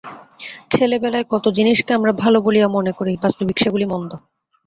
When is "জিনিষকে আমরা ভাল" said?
1.57-2.33